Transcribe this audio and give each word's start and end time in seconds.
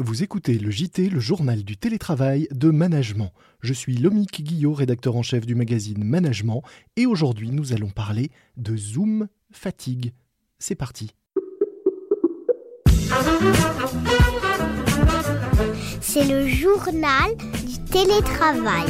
Vous 0.00 0.24
écoutez 0.24 0.58
le 0.58 0.72
JT, 0.72 1.08
le 1.08 1.20
journal 1.20 1.62
du 1.62 1.76
télétravail 1.76 2.48
de 2.50 2.70
Management. 2.70 3.32
Je 3.60 3.72
suis 3.72 3.94
Lomique 3.94 4.42
Guillot, 4.42 4.72
rédacteur 4.72 5.14
en 5.14 5.22
chef 5.22 5.46
du 5.46 5.54
magazine 5.54 6.02
Management, 6.02 6.62
et 6.96 7.06
aujourd'hui 7.06 7.52
nous 7.52 7.72
allons 7.72 7.90
parler 7.90 8.32
de 8.56 8.76
Zoom 8.76 9.28
fatigue. 9.52 10.12
C'est 10.58 10.74
parti. 10.74 11.12
C'est 16.00 16.24
le 16.24 16.48
journal 16.48 17.36
du 17.64 17.78
télétravail. 17.84 18.88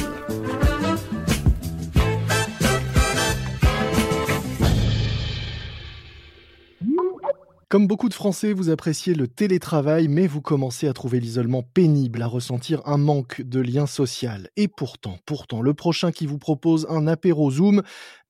Comme 7.75 7.89
beaucoup 7.89 8.09
de 8.09 8.15
Français, 8.15 8.53
vous 8.53 8.71
appréciez 8.71 9.15
le 9.15 9.27
télétravail, 9.27 10.07
mais 10.07 10.29
vous 10.29 10.41
commencez 10.41 10.87
à 10.87 10.93
trouver 10.93 11.19
l'isolement 11.19 11.65
pénible, 11.65 12.23
à 12.23 12.29
ressentir 12.29 12.81
un 12.85 12.99
manque 12.99 13.43
de 13.43 13.59
lien 13.59 13.89
social. 13.89 14.49
Et 14.57 14.69
pourtant, 14.69 15.19
pourtant, 15.27 15.61
le 15.61 15.75
prochain 15.75 16.13
qui 16.13 16.27
vous 16.27 16.39
propose 16.39 16.87
un 16.89 17.09
apéro 17.09 17.51
Zoom, 17.51 17.83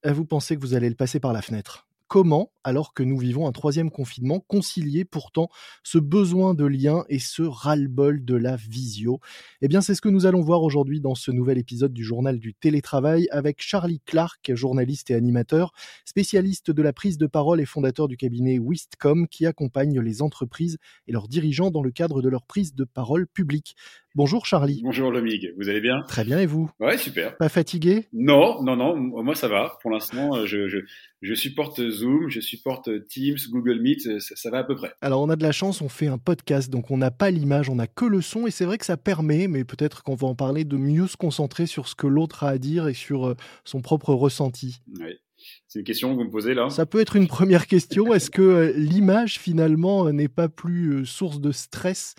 euh, 0.07 0.13
vous 0.13 0.25
pensez 0.25 0.55
que 0.55 0.61
vous 0.61 0.73
allez 0.73 0.89
le 0.89 0.95
passer 0.95 1.19
par 1.19 1.31
la 1.31 1.43
fenêtre? 1.43 1.85
Comment, 2.07 2.51
alors 2.63 2.93
que 2.93 3.01
nous 3.01 3.17
vivons 3.17 3.47
un 3.47 3.51
troisième 3.51 3.89
confinement, 3.89 4.39
concilier 4.39 5.05
pourtant 5.05 5.49
ce 5.83 5.97
besoin 5.97 6.53
de 6.53 6.63
lien 6.63 7.03
et 7.09 7.17
ce 7.17 7.41
ras-le-bol 7.41 8.23
de 8.23 8.35
la 8.35 8.55
visio? 8.55 9.19
Eh 9.61 9.67
bien, 9.67 9.81
c'est 9.81 9.95
ce 9.95 10.01
que 10.01 10.09
nous 10.09 10.27
allons 10.27 10.41
voir 10.41 10.61
aujourd'hui 10.61 11.01
dans 11.01 11.15
ce 11.15 11.31
nouvel 11.31 11.57
épisode 11.57 11.93
du 11.93 12.03
journal 12.03 12.37
du 12.37 12.53
télétravail 12.53 13.27
avec 13.31 13.59
Charlie 13.59 14.01
Clark, 14.05 14.53
journaliste 14.53 15.09
et 15.09 15.15
animateur, 15.15 15.71
spécialiste 16.05 16.69
de 16.69 16.81
la 16.83 16.93
prise 16.93 17.17
de 17.17 17.25
parole 17.25 17.59
et 17.59 17.65
fondateur 17.65 18.07
du 18.07 18.17
cabinet 18.17 18.59
Wistcom 18.59 19.27
qui 19.27 19.47
accompagne 19.47 19.99
les 19.99 20.21
entreprises 20.21 20.77
et 21.07 21.11
leurs 21.11 21.27
dirigeants 21.27 21.71
dans 21.71 21.81
le 21.81 21.91
cadre 21.91 22.21
de 22.21 22.29
leur 22.29 22.45
prise 22.45 22.75
de 22.75 22.83
parole 22.83 23.25
publique. 23.25 23.75
Bonjour 24.17 24.45
Charlie. 24.45 24.79
Bonjour 24.81 25.11
Lomig, 25.11 25.53
vous 25.57 25.67
allez 25.67 25.81
bien? 25.81 26.01
Très 26.07 26.23
bien 26.23 26.39
et 26.39 26.45
vous? 26.45 26.71
Ouais, 26.79 26.97
super. 26.97 27.35
Pas 27.35 27.49
fatigué? 27.49 28.07
Non, 28.13 28.63
non, 28.63 28.77
non, 28.77 28.95
moi 28.95 29.35
ça 29.35 29.49
va. 29.49 29.77
Pour 29.81 29.91
l'instant, 29.91 30.45
je, 30.45 30.69
je, 30.69 30.77
je, 31.21 31.33
supporte 31.33 31.85
Zoom, 31.89 32.29
je 32.29 32.39
supporte 32.39 32.89
Teams, 33.09 33.35
Google 33.49 33.81
Meet, 33.81 34.21
ça, 34.21 34.35
ça, 34.37 34.49
va 34.49 34.59
à 34.59 34.63
peu 34.63 34.73
près. 34.73 34.93
Alors 35.01 35.21
on 35.21 35.29
a 35.29 35.35
de 35.35 35.43
la 35.43 35.51
chance, 35.51 35.81
on 35.81 35.89
fait 35.89 36.07
un 36.07 36.17
podcast, 36.17 36.69
donc 36.69 36.91
on 36.91 36.97
n'a 36.97 37.11
pas 37.11 37.29
l'image, 37.29 37.69
on 37.69 37.75
n'a 37.75 37.87
que 37.87 38.05
le 38.05 38.21
son, 38.21 38.47
et 38.47 38.51
c'est 38.51 38.63
vrai 38.63 38.77
que 38.77 38.85
ça 38.85 38.95
permet, 38.95 39.49
mais 39.49 39.65
peut-être 39.65 40.01
qu'on 40.01 40.15
va 40.15 40.27
en 40.27 40.35
parler, 40.35 40.63
de 40.63 40.77
mieux 40.77 41.07
se 41.07 41.17
concentrer 41.17 41.65
sur 41.65 41.89
ce 41.89 41.95
que 41.95 42.07
l'autre 42.07 42.45
a 42.45 42.51
à 42.51 42.57
dire 42.57 42.87
et 42.87 42.93
sur 42.93 43.27
euh, 43.27 43.35
son 43.65 43.81
propre 43.81 44.13
ressenti. 44.13 44.79
Oui. 44.97 45.19
C'est 45.67 45.79
une 45.79 45.85
question 45.85 46.11
que 46.11 46.15
vous 46.15 46.23
me 46.23 46.31
posez 46.31 46.53
là 46.53 46.69
Ça 46.69 46.85
peut 46.85 47.01
être 47.01 47.17
une 47.17 47.27
première 47.27 47.67
question. 47.67 48.13
Est-ce 48.13 48.31
que 48.31 48.41
euh, 48.41 48.73
l'image 48.77 49.39
finalement 49.39 50.09
n'est 50.11 50.29
pas 50.29 50.47
plus 50.47 50.93
euh, 50.93 51.05
source 51.05 51.41
de 51.41 51.51
stress 51.51 52.15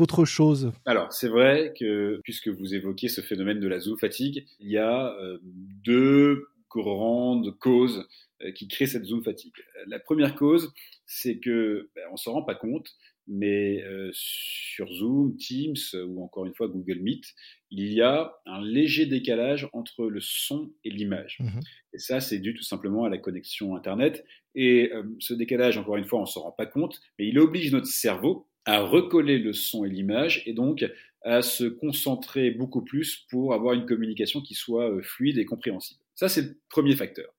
qu'autre 0.00 0.24
chose 0.24 0.72
Alors, 0.86 1.12
c'est 1.12 1.28
vrai 1.28 1.74
que, 1.78 2.20
puisque 2.24 2.48
vous 2.48 2.74
évoquez 2.74 3.08
ce 3.08 3.20
phénomène 3.20 3.60
de 3.60 3.68
la 3.68 3.80
zoom 3.80 3.98
fatigue, 3.98 4.46
il 4.58 4.70
y 4.70 4.78
a 4.78 5.14
euh, 5.20 5.38
deux 5.42 6.46
grandes 6.70 7.58
causes 7.58 8.08
euh, 8.42 8.50
qui 8.52 8.66
créent 8.66 8.86
cette 8.86 9.04
zoom 9.04 9.22
fatigue. 9.22 9.52
La 9.86 9.98
première 9.98 10.36
cause, 10.36 10.72
c'est 11.04 11.38
que 11.38 11.90
ben, 11.94 12.04
on 12.12 12.16
s'en 12.16 12.32
rend 12.32 12.42
pas 12.42 12.54
compte, 12.54 12.88
mais 13.26 13.82
euh, 13.82 14.08
sur 14.14 14.90
Zoom, 14.90 15.36
Teams 15.36 15.76
ou 16.08 16.24
encore 16.24 16.46
une 16.46 16.54
fois 16.54 16.68
Google 16.68 17.00
Meet, 17.00 17.34
il 17.70 17.92
y 17.92 18.00
a 18.00 18.32
un 18.46 18.62
léger 18.62 19.04
décalage 19.04 19.68
entre 19.74 20.06
le 20.06 20.20
son 20.20 20.72
et 20.82 20.90
l'image. 20.90 21.38
Mmh 21.40 21.60
et 21.92 21.98
ça, 21.98 22.20
c'est 22.20 22.38
dû 22.38 22.54
tout 22.54 22.62
simplement 22.62 23.04
à 23.04 23.08
la 23.08 23.18
connexion 23.18 23.74
Internet. 23.74 24.24
Et 24.54 24.92
euh, 24.92 25.02
ce 25.18 25.34
décalage, 25.34 25.76
encore 25.76 25.96
une 25.96 26.04
fois, 26.04 26.20
on 26.20 26.26
s'en 26.26 26.42
rend 26.42 26.52
pas 26.52 26.66
compte, 26.66 27.00
mais 27.18 27.26
il 27.26 27.38
oblige 27.38 27.72
notre 27.72 27.86
cerveau 27.86 28.46
à 28.64 28.80
recoller 28.80 29.38
le 29.38 29.52
son 29.52 29.84
et 29.84 29.88
l'image 29.88 30.42
et 30.46 30.52
donc 30.52 30.84
à 31.22 31.42
se 31.42 31.64
concentrer 31.64 32.50
beaucoup 32.50 32.82
plus 32.82 33.26
pour 33.30 33.52
avoir 33.52 33.74
une 33.74 33.86
communication 33.86 34.40
qui 34.40 34.54
soit 34.54 34.90
euh, 34.90 35.02
fluide 35.02 35.38
et 35.38 35.44
compréhensible. 35.44 36.00
Ça, 36.14 36.28
c'est 36.28 36.42
le 36.42 36.58
premier 36.68 36.96
facteur. 36.96 37.32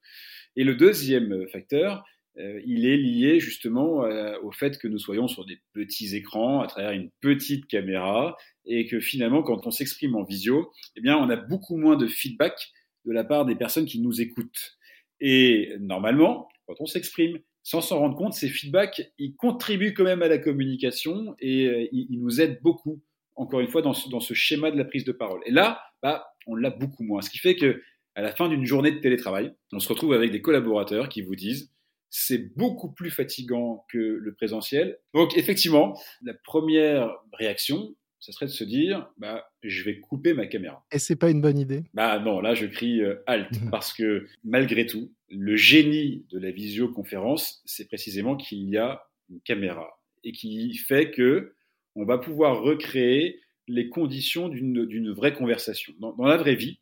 Et 0.55 0.63
le 0.63 0.75
deuxième 0.75 1.33
euh, 1.33 1.47
facteur, 1.47 2.03
euh, 2.37 2.61
il 2.65 2.85
est 2.85 2.97
lié 2.97 3.39
justement 3.39 4.05
au 4.41 4.51
fait 4.51 4.77
que 4.77 4.87
nous 4.87 4.99
soyons 4.99 5.27
sur 5.27 5.45
des 5.45 5.59
petits 5.73 6.15
écrans 6.15 6.61
à 6.61 6.67
travers 6.67 6.91
une 6.91 7.09
petite 7.19 7.67
caméra 7.67 8.37
et 8.65 8.87
que 8.87 9.01
finalement, 9.01 9.43
quand 9.43 9.67
on 9.67 9.71
s'exprime 9.71 10.15
en 10.15 10.23
visio, 10.23 10.71
eh 10.95 11.01
bien, 11.01 11.17
on 11.17 11.29
a 11.29 11.35
beaucoup 11.35 11.75
moins 11.75 11.97
de 11.97 12.07
feedback 12.07 12.71
de 13.05 13.11
la 13.11 13.25
part 13.25 13.45
des 13.45 13.55
personnes 13.55 13.85
qui 13.85 13.99
nous 13.99 14.21
écoutent. 14.21 14.77
Et 15.19 15.75
normalement, 15.79 16.47
quand 16.67 16.75
on 16.79 16.85
s'exprime, 16.85 17.39
sans 17.63 17.81
s'en 17.81 17.99
rendre 17.99 18.17
compte, 18.17 18.33
ces 18.33 18.49
feedbacks, 18.49 19.11
ils 19.17 19.35
contribuent 19.35 19.93
quand 19.93 20.03
même 20.03 20.21
à 20.21 20.27
la 20.27 20.37
communication 20.37 21.35
et 21.39 21.67
euh, 21.67 21.87
ils, 21.91 22.19
nous 22.19 22.41
aident 22.41 22.59
beaucoup, 22.61 23.01
encore 23.35 23.59
une 23.59 23.67
fois, 23.67 23.81
dans 23.81 23.93
ce, 23.93 24.09
dans 24.09 24.19
ce, 24.19 24.33
schéma 24.33 24.71
de 24.71 24.77
la 24.77 24.85
prise 24.85 25.05
de 25.05 25.11
parole. 25.11 25.41
Et 25.45 25.51
là, 25.51 25.81
bah, 26.01 26.33
on 26.47 26.55
l'a 26.55 26.71
beaucoup 26.71 27.03
moins. 27.03 27.21
Ce 27.21 27.29
qui 27.29 27.37
fait 27.37 27.55
que 27.55 27.81
à 28.15 28.21
la 28.21 28.35
fin 28.35 28.49
d'une 28.49 28.65
journée 28.65 28.91
de 28.91 28.99
télétravail, 28.99 29.53
on 29.71 29.79
se 29.79 29.87
retrouve 29.87 30.13
avec 30.13 30.31
des 30.31 30.41
collaborateurs 30.41 31.07
qui 31.07 31.21
vous 31.21 31.35
disent 31.35 31.71
c'est 32.09 32.55
beaucoup 32.57 32.91
plus 32.91 33.09
fatigant 33.09 33.85
que 33.89 33.97
le 33.97 34.33
présentiel. 34.33 34.99
Donc 35.13 35.37
effectivement, 35.37 35.97
la 36.23 36.33
première 36.33 37.09
réaction, 37.31 37.95
ça 38.21 38.31
serait 38.31 38.45
de 38.45 38.51
se 38.51 38.63
dire, 38.63 39.09
bah, 39.17 39.51
je 39.63 39.83
vais 39.83 39.99
couper 39.99 40.33
ma 40.33 40.45
caméra. 40.45 40.85
Et 40.91 40.99
c'est 40.99 41.15
pas 41.15 41.31
une 41.31 41.41
bonne 41.41 41.57
idée 41.57 41.83
Bah 41.93 42.19
non, 42.19 42.39
là 42.39 42.53
je 42.53 42.67
crie 42.67 43.01
euh, 43.01 43.15
halt 43.25 43.51
mhm. 43.59 43.71
parce 43.71 43.93
que 43.93 44.27
malgré 44.43 44.85
tout, 44.85 45.11
le 45.29 45.55
génie 45.55 46.25
de 46.29 46.39
la 46.39 46.51
visioconférence, 46.51 47.61
c'est 47.65 47.87
précisément 47.87 48.37
qu'il 48.37 48.69
y 48.69 48.77
a 48.77 49.03
une 49.29 49.41
caméra 49.41 49.99
et 50.23 50.31
qui 50.31 50.75
fait 50.75 51.09
que 51.09 51.55
on 51.95 52.05
va 52.05 52.19
pouvoir 52.19 52.61
recréer 52.61 53.41
les 53.67 53.89
conditions 53.89 54.49
d'une 54.49 55.11
vraie 55.11 55.33
conversation. 55.33 55.93
Dans, 55.99 56.13
dans 56.13 56.25
la 56.25 56.37
vraie 56.37 56.55
vie, 56.55 56.79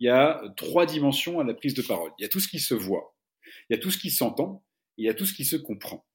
il 0.00 0.06
y 0.06 0.08
a 0.08 0.42
trois 0.56 0.86
dimensions 0.86 1.40
à 1.40 1.44
la 1.44 1.54
prise 1.54 1.74
de 1.74 1.82
parole. 1.82 2.10
Il 2.18 2.22
y 2.22 2.24
a 2.24 2.28
tout 2.28 2.40
ce 2.40 2.48
qui 2.48 2.58
se 2.58 2.74
voit, 2.74 3.14
il 3.68 3.76
y 3.76 3.78
a 3.78 3.78
tout 3.78 3.90
ce 3.90 3.98
qui 3.98 4.10
s'entend, 4.10 4.64
il 4.96 5.04
y 5.04 5.08
a 5.08 5.14
tout 5.14 5.26
ce 5.26 5.34
qui 5.34 5.44
se 5.44 5.56
comprend. 5.56 6.06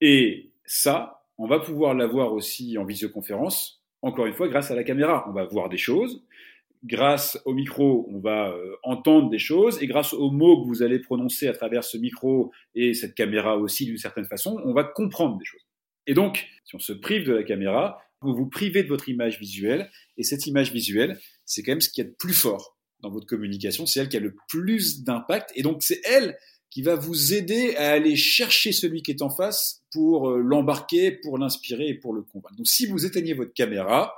Et 0.00 0.52
ça, 0.64 1.26
on 1.36 1.46
va 1.46 1.58
pouvoir 1.58 1.94
l'avoir 1.94 2.32
aussi 2.32 2.78
en 2.78 2.84
visioconférence 2.84 3.77
encore 4.02 4.26
une 4.26 4.34
fois, 4.34 4.48
grâce 4.48 4.70
à 4.70 4.74
la 4.74 4.84
caméra. 4.84 5.26
On 5.28 5.32
va 5.32 5.44
voir 5.44 5.68
des 5.68 5.78
choses. 5.78 6.24
Grâce 6.84 7.40
au 7.44 7.54
micro, 7.54 8.08
on 8.12 8.20
va 8.20 8.50
euh, 8.50 8.76
entendre 8.84 9.30
des 9.30 9.38
choses. 9.38 9.82
Et 9.82 9.86
grâce 9.86 10.14
aux 10.14 10.30
mots 10.30 10.62
que 10.62 10.68
vous 10.68 10.82
allez 10.82 11.00
prononcer 11.00 11.48
à 11.48 11.52
travers 11.52 11.82
ce 11.82 11.98
micro 11.98 12.52
et 12.74 12.94
cette 12.94 13.14
caméra 13.14 13.56
aussi, 13.56 13.84
d'une 13.86 13.98
certaine 13.98 14.26
façon, 14.26 14.60
on 14.64 14.72
va 14.72 14.84
comprendre 14.84 15.38
des 15.38 15.44
choses. 15.44 15.66
Et 16.06 16.14
donc, 16.14 16.46
si 16.64 16.76
on 16.76 16.78
se 16.78 16.92
prive 16.92 17.26
de 17.26 17.32
la 17.32 17.42
caméra, 17.42 18.00
vous 18.20 18.34
vous 18.34 18.48
privez 18.48 18.82
de 18.82 18.88
votre 18.88 19.08
image 19.08 19.38
visuelle. 19.38 19.90
Et 20.16 20.22
cette 20.22 20.46
image 20.46 20.72
visuelle, 20.72 21.18
c'est 21.44 21.62
quand 21.62 21.72
même 21.72 21.80
ce 21.80 21.90
qui 21.90 22.00
est 22.00 22.04
le 22.04 22.14
plus 22.18 22.34
fort 22.34 22.76
dans 23.00 23.10
votre 23.10 23.26
communication. 23.26 23.86
C'est 23.86 24.00
elle 24.00 24.08
qui 24.08 24.16
a 24.16 24.20
le 24.20 24.34
plus 24.48 25.02
d'impact. 25.02 25.50
Et 25.54 25.62
donc, 25.62 25.82
c'est 25.82 26.00
elle 26.04 26.36
qui 26.70 26.82
va 26.82 26.96
vous 26.96 27.34
aider 27.34 27.74
à 27.76 27.92
aller 27.92 28.16
chercher 28.16 28.72
celui 28.72 29.02
qui 29.02 29.10
est 29.10 29.22
en 29.22 29.30
face 29.30 29.82
pour 29.90 30.30
euh, 30.30 30.40
l'embarquer, 30.40 31.12
pour 31.12 31.38
l'inspirer 31.38 31.88
et 31.88 31.94
pour 31.94 32.12
le 32.12 32.22
convaincre. 32.22 32.56
Donc 32.56 32.68
si 32.68 32.86
vous 32.86 33.06
éteignez 33.06 33.34
votre 33.34 33.52
caméra, 33.52 34.14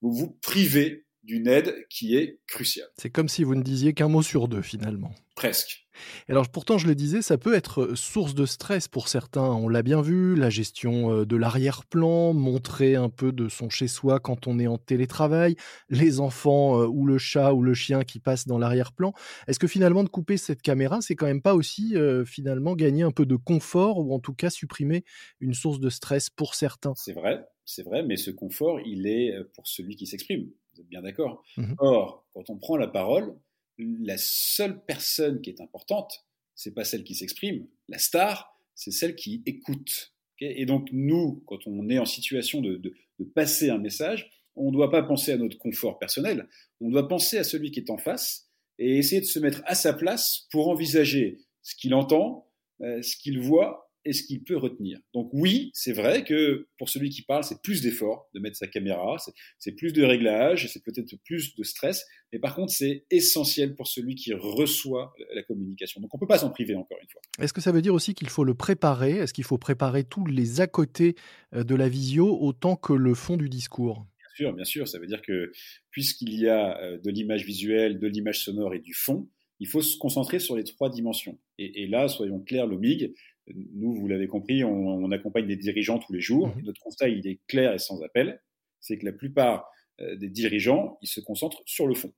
vous 0.00 0.12
vous 0.12 0.38
privez 0.42 1.06
d'une 1.22 1.46
aide 1.46 1.86
qui 1.88 2.16
est 2.16 2.40
cruciale. 2.46 2.88
C'est 2.96 3.10
comme 3.10 3.28
si 3.28 3.44
vous 3.44 3.54
ne 3.54 3.62
disiez 3.62 3.94
qu'un 3.94 4.08
mot 4.08 4.22
sur 4.22 4.48
deux 4.48 4.62
finalement. 4.62 5.14
Presque. 5.36 5.81
Alors 6.28 6.48
pourtant, 6.48 6.78
je 6.78 6.86
le 6.86 6.94
disais, 6.94 7.22
ça 7.22 7.38
peut 7.38 7.54
être 7.54 7.82
euh, 7.82 7.94
source 7.96 8.34
de 8.34 8.46
stress 8.46 8.88
pour 8.88 9.08
certains. 9.08 9.50
On 9.50 9.68
l'a 9.68 9.82
bien 9.82 10.00
vu, 10.02 10.34
la 10.34 10.50
gestion 10.50 11.12
euh, 11.12 11.26
de 11.26 11.36
l'arrière-plan, 11.36 12.32
montrer 12.32 12.96
un 12.96 13.08
peu 13.08 13.32
de 13.32 13.48
son 13.48 13.68
chez-soi 13.68 14.20
quand 14.20 14.46
on 14.46 14.58
est 14.58 14.66
en 14.66 14.78
télétravail, 14.78 15.56
les 15.90 16.20
enfants 16.20 16.80
euh, 16.80 16.86
ou 16.86 17.06
le 17.06 17.18
chat 17.18 17.52
ou 17.52 17.62
le 17.62 17.74
chien 17.74 18.02
qui 18.04 18.20
passent 18.20 18.46
dans 18.46 18.58
l'arrière-plan. 18.58 19.12
Est-ce 19.46 19.58
que 19.58 19.66
finalement 19.66 20.04
de 20.04 20.08
couper 20.08 20.36
cette 20.36 20.62
caméra, 20.62 21.00
c'est 21.00 21.16
quand 21.16 21.26
même 21.26 21.42
pas 21.42 21.54
aussi 21.54 21.94
finalement 22.26 22.74
gagner 22.74 23.02
un 23.02 23.10
peu 23.10 23.26
de 23.26 23.36
confort 23.36 23.98
ou 23.98 24.14
en 24.14 24.18
tout 24.18 24.34
cas 24.34 24.50
supprimer 24.50 25.04
une 25.40 25.54
source 25.54 25.80
de 25.80 25.90
stress 25.90 26.30
pour 26.30 26.54
certains? 26.54 26.94
C'est 26.96 27.12
vrai, 27.12 27.44
c'est 27.64 27.82
vrai, 27.82 28.02
mais 28.02 28.16
ce 28.16 28.30
confort, 28.30 28.80
il 28.80 29.06
est 29.06 29.32
pour 29.54 29.66
celui 29.66 29.96
qui 29.96 30.06
s'exprime. 30.06 30.50
Vous 30.74 30.80
êtes 30.80 30.88
bien 30.88 31.02
d'accord? 31.02 31.42
Mmh 31.56 31.74
Or, 31.78 32.26
quand 32.34 32.48
on 32.50 32.56
prend 32.56 32.76
la 32.76 32.88
parole, 32.88 33.34
la 33.78 34.16
seule 34.18 34.84
personne 34.84 35.40
qui 35.40 35.50
est 35.50 35.60
importante, 35.60 36.24
c'est 36.54 36.74
pas 36.74 36.84
celle 36.84 37.04
qui 37.04 37.14
s'exprime. 37.14 37.66
La 37.88 37.98
star, 37.98 38.56
c'est 38.74 38.90
celle 38.90 39.14
qui 39.14 39.42
écoute. 39.46 40.14
et 40.40 40.66
donc 40.66 40.88
nous, 40.92 41.42
quand 41.46 41.66
on 41.66 41.88
est 41.88 41.98
en 41.98 42.04
situation 42.04 42.60
de, 42.60 42.94
passer 43.34 43.70
un 43.70 43.78
message, 43.78 44.30
on 44.56 44.66
ne 44.66 44.72
doit 44.72 44.90
pas 44.90 45.02
penser 45.02 45.32
à 45.32 45.36
notre 45.36 45.56
confort 45.56 45.98
personnel, 45.98 46.48
on 46.80 46.90
doit 46.90 47.06
penser 47.06 47.38
à 47.38 47.44
celui 47.44 47.70
qui 47.70 47.78
est 47.78 47.90
en 47.90 47.96
face 47.96 48.48
et 48.78 48.98
essayer 48.98 49.20
de 49.20 49.26
se 49.26 49.38
mettre 49.38 49.62
à 49.64 49.76
sa 49.76 49.92
place 49.92 50.48
pour 50.50 50.68
envisager 50.68 51.38
ce 51.62 51.76
qu'il 51.76 51.94
entend, 51.94 52.50
euh, 52.80 53.00
ce 53.00 53.16
qu'il 53.16 53.40
voit 53.40 53.91
et 54.04 54.12
ce 54.12 54.22
qu'il 54.22 54.42
peut 54.42 54.56
retenir. 54.56 54.98
Donc 55.14 55.30
oui, 55.32 55.70
c'est 55.74 55.92
vrai 55.92 56.24
que 56.24 56.68
pour 56.78 56.88
celui 56.88 57.10
qui 57.10 57.22
parle, 57.22 57.44
c'est 57.44 57.60
plus 57.62 57.82
d'effort 57.82 58.28
de 58.34 58.40
mettre 58.40 58.56
sa 58.56 58.66
caméra, 58.66 59.16
c'est 59.58 59.72
plus 59.72 59.92
de 59.92 60.02
réglages, 60.02 60.68
c'est 60.72 60.82
peut-être 60.82 61.14
plus 61.24 61.54
de 61.54 61.62
stress, 61.62 62.04
mais 62.32 62.38
par 62.38 62.54
contre, 62.54 62.72
c'est 62.72 63.04
essentiel 63.10 63.74
pour 63.74 63.86
celui 63.86 64.14
qui 64.14 64.32
reçoit 64.34 65.12
la 65.34 65.42
communication. 65.42 66.00
Donc 66.00 66.14
on 66.14 66.18
ne 66.18 66.20
peut 66.20 66.26
pas 66.26 66.38
s'en 66.38 66.50
priver 66.50 66.74
encore 66.74 66.98
une 67.00 67.08
fois. 67.08 67.20
Est-ce 67.38 67.52
que 67.52 67.60
ça 67.60 67.72
veut 67.72 67.82
dire 67.82 67.94
aussi 67.94 68.14
qu'il 68.14 68.28
faut 68.28 68.44
le 68.44 68.54
préparer? 68.54 69.12
Est-ce 69.12 69.32
qu'il 69.32 69.44
faut 69.44 69.58
préparer 69.58 70.04
tous 70.04 70.26
les 70.26 70.60
à 70.60 70.66
côté 70.66 71.14
euh, 71.54 71.64
de 71.64 71.74
la 71.74 71.88
visio 71.88 72.38
autant 72.40 72.76
que 72.76 72.92
le 72.92 73.14
fond 73.14 73.36
du 73.36 73.48
discours? 73.48 74.06
Bien 74.18 74.28
sûr, 74.34 74.52
bien 74.54 74.64
sûr. 74.64 74.88
Ça 74.88 74.98
veut 74.98 75.06
dire 75.06 75.22
que 75.22 75.52
puisqu'il 75.90 76.34
y 76.34 76.48
a 76.48 76.78
euh, 76.80 76.98
de 76.98 77.10
l'image 77.10 77.44
visuelle, 77.44 77.98
de 77.98 78.06
l'image 78.06 78.44
sonore 78.44 78.74
et 78.74 78.80
du 78.80 78.94
fond, 78.94 79.28
il 79.62 79.68
faut 79.68 79.80
se 79.80 79.96
concentrer 79.96 80.40
sur 80.40 80.56
les 80.56 80.64
trois 80.64 80.90
dimensions. 80.90 81.38
Et, 81.56 81.86
là, 81.86 82.08
soyons 82.08 82.40
clairs, 82.40 82.66
l'OMIG, 82.66 83.14
nous, 83.46 83.94
vous 83.94 84.08
l'avez 84.08 84.26
compris, 84.26 84.64
on, 84.64 85.08
accompagne 85.12 85.46
des 85.46 85.54
dirigeants 85.54 86.00
tous 86.00 86.12
les 86.12 86.20
jours. 86.20 86.48
Mhm. 86.48 86.64
notre 86.64 86.80
constat, 86.80 87.08
il 87.08 87.24
est 87.28 87.38
clair 87.46 87.72
et 87.72 87.78
sans 87.78 88.02
appel, 88.02 88.42
c'est 88.80 88.98
que 88.98 89.04
la 89.04 89.12
plupart 89.12 89.70
euh, 90.00 90.16
des 90.16 90.28
dirigeants, 90.28 90.98
ils 91.00 91.06
se 91.06 91.20
concentrent 91.20 91.62
sur 91.64 91.86
le 91.86 91.94
fond. 91.94 92.12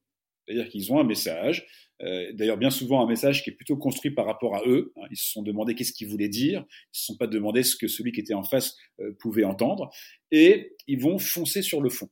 C'est-à-dire 0.47 0.71
qu'ils 0.71 0.91
ont 0.91 0.99
un 0.99 1.05
message, 1.05 1.67
euh, 2.01 2.33
d'ailleurs 2.33 2.57
bien 2.57 2.71
souvent 2.71 3.05
un 3.05 3.07
message 3.07 3.45
qui 3.45 3.51
est 3.51 3.55
plutôt 3.55 3.77
construit 3.77 4.13
par 4.13 4.25
rapport 4.25 4.57
à 4.57 4.63
eux. 4.67 4.95
Hein. 4.97 5.07
ils 5.11 5.17
se 5.19 5.31
sont 5.31 5.43
demandé 5.43 5.75
qu'est-ce 5.75 5.93
qu'ils 5.93 6.09
voulaient 6.09 6.29
dire, 6.31 6.61
ils 6.61 6.63
ne 6.63 6.99
se 6.99 7.05
sont 7.05 7.17
pas 7.19 7.27
demandé 7.27 7.63
ce 7.63 7.77
que 7.77 7.89
celui 7.89 8.13
qui 8.13 8.21
était 8.21 8.33
en 8.33 8.45
face 8.45 8.75
euh, 9.01 9.13
pouvait 9.19 9.45
entendre, 9.45 9.91
et 10.31 10.75
ils 10.87 10.99
vont 10.99 11.19
foncer 11.19 11.61
sur 11.61 11.83
le 11.83 11.91
fond. 11.91 12.09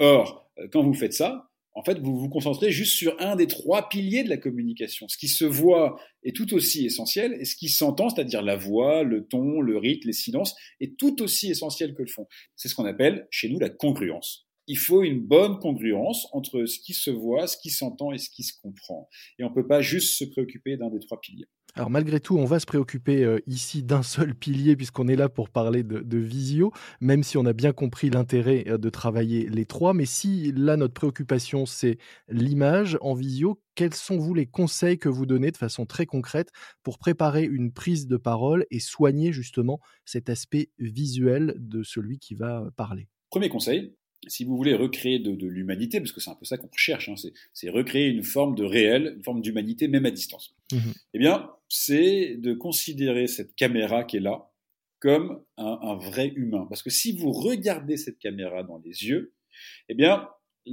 Or, 0.00 0.50
quand 0.72 0.82
vous 0.82 0.94
faites 0.94 1.12
ça, 1.12 1.49
en 1.80 1.82
fait, 1.82 1.98
vous 1.98 2.18
vous 2.18 2.28
concentrez 2.28 2.70
juste 2.70 2.94
sur 2.94 3.18
un 3.20 3.36
des 3.36 3.46
trois 3.46 3.88
piliers 3.88 4.22
de 4.22 4.28
la 4.28 4.36
communication. 4.36 5.08
Ce 5.08 5.16
qui 5.16 5.28
se 5.28 5.46
voit 5.46 5.98
est 6.24 6.36
tout 6.36 6.52
aussi 6.52 6.84
essentiel, 6.84 7.32
et 7.40 7.46
ce 7.46 7.56
qui 7.56 7.70
s'entend, 7.70 8.10
c'est-à-dire 8.10 8.42
la 8.42 8.56
voix, 8.56 9.02
le 9.02 9.26
ton, 9.26 9.62
le 9.62 9.78
rythme, 9.78 10.08
les 10.08 10.12
silences, 10.12 10.54
est 10.80 10.98
tout 10.98 11.22
aussi 11.22 11.50
essentiel 11.50 11.94
que 11.94 12.02
le 12.02 12.08
fond. 12.08 12.26
C'est 12.54 12.68
ce 12.68 12.74
qu'on 12.74 12.84
appelle 12.84 13.26
chez 13.30 13.48
nous 13.48 13.58
la 13.58 13.70
congruence. 13.70 14.46
Il 14.66 14.76
faut 14.76 15.02
une 15.02 15.20
bonne 15.20 15.58
congruence 15.58 16.28
entre 16.32 16.66
ce 16.66 16.78
qui 16.80 16.92
se 16.92 17.10
voit, 17.10 17.46
ce 17.46 17.56
qui 17.56 17.70
s'entend 17.70 18.12
et 18.12 18.18
ce 18.18 18.28
qui 18.28 18.42
se 18.42 18.52
comprend. 18.60 19.08
Et 19.38 19.44
on 19.44 19.48
ne 19.48 19.54
peut 19.54 19.66
pas 19.66 19.80
juste 19.80 20.18
se 20.18 20.24
préoccuper 20.26 20.76
d'un 20.76 20.90
des 20.90 21.00
trois 21.00 21.18
piliers. 21.18 21.48
Alors 21.76 21.88
malgré 21.88 22.18
tout, 22.18 22.36
on 22.36 22.44
va 22.44 22.58
se 22.58 22.66
préoccuper 22.66 23.24
euh, 23.24 23.38
ici 23.46 23.82
d'un 23.82 24.02
seul 24.02 24.34
pilier 24.34 24.74
puisqu'on 24.76 25.06
est 25.06 25.16
là 25.16 25.28
pour 25.28 25.50
parler 25.50 25.82
de, 25.82 26.18
visio, 26.18 26.72
même 27.00 27.22
si 27.22 27.38
on 27.38 27.46
a 27.46 27.52
bien 27.52 27.72
compris 27.72 28.10
l'intérêt 28.10 28.64
euh, 28.66 28.78
de 28.78 28.90
travailler 28.90 29.48
les 29.48 29.66
trois. 29.66 29.94
Mais 29.94 30.06
si 30.06 30.52
là, 30.52 30.76
notre 30.76 30.94
préoccupation, 30.94 31.66
c'est 31.66 31.98
l'image 32.28 32.98
en 33.00 33.14
visio, 33.14 33.60
quels 33.76 33.94
sont 33.94 34.18
vous 34.18 34.34
les 34.34 34.46
conseils 34.46 34.98
que 34.98 35.08
vous 35.08 35.26
donnez 35.26 35.52
de 35.52 35.56
façon 35.56 35.86
très 35.86 36.06
concrète 36.06 36.50
pour 36.82 36.98
préparer 36.98 37.44
une 37.44 37.72
prise 37.72 38.06
de 38.06 38.16
parole 38.16 38.66
et 38.70 38.80
soigner 38.80 39.32
justement 39.32 39.80
cet 40.04 40.28
aspect 40.28 40.70
visuel 40.78 41.54
de 41.56 41.82
celui 41.82 42.18
qui 42.18 42.34
va 42.34 42.68
parler? 42.76 43.08
Premier 43.30 43.48
conseil, 43.48 43.94
si 44.26 44.44
vous 44.44 44.56
voulez 44.56 44.74
recréer 44.74 45.18
de, 45.18 45.46
l'humanité, 45.46 46.00
parce 46.00 46.12
que 46.12 46.20
c'est 46.20 46.30
un 46.30 46.34
peu 46.34 46.44
ça 46.44 46.58
qu'on 46.58 46.68
recherche, 46.68 47.08
hein, 47.08 47.14
c'est 47.52 47.70
recréer 47.70 48.08
une 48.08 48.22
forme 48.22 48.54
de 48.54 48.64
réel, 48.64 49.14
une 49.16 49.22
forme 49.22 49.40
d'humanité, 49.40 49.88
même 49.88 50.06
à 50.06 50.10
distance. 50.10 50.54
Mmh 50.72 50.78
eh 51.14 51.18
bien, 51.18 51.50
c'est 51.68 52.36
de 52.36 52.52
considérer 52.52 53.26
cette 53.26 53.54
caméra 53.54 54.04
qui 54.04 54.18
est 54.18 54.20
là 54.20 54.50
comme 55.00 55.42
un, 55.56 55.94
vrai 55.94 56.32
humain. 56.36 56.66
Parce 56.68 56.82
que 56.82 56.90
si 56.90 57.16
vous 57.16 57.32
regardez 57.32 57.96
cette 57.96 58.18
caméra 58.18 58.62
dans 58.62 58.78
les 58.78 59.06
yeux, 59.06 59.32
eh 59.88 59.94
bien, 59.94 60.28